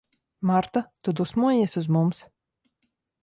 [0.51, 2.23] Marta, tu dusmojies uz mums?